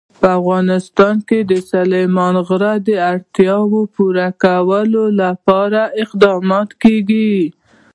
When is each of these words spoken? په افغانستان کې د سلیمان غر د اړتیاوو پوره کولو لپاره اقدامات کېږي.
په 0.19 0.27
افغانستان 0.39 1.15
کې 1.27 1.39
د 1.51 1.53
سلیمان 1.71 2.35
غر 2.47 2.63
د 2.87 2.89
اړتیاوو 3.11 3.81
پوره 3.95 4.27
کولو 4.43 5.03
لپاره 5.21 5.81
اقدامات 6.03 6.69
کېږي. 6.83 7.35